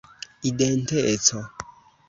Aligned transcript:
identeco 0.49 1.39